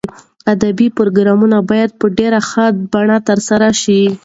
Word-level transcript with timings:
ادبي 0.53 0.87
پروګرامونه 0.97 1.57
باید 1.69 1.91
په 1.99 2.05
ډېر 2.17 2.33
ښه 2.49 2.65
بڼه 2.91 3.17
ترسره 3.27 3.69
شي. 3.81 4.01